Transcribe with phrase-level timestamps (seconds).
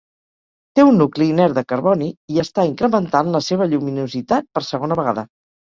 [0.79, 5.29] Té un nucli inert de carboni i està incrementant la seva lluminositat per segona vegada.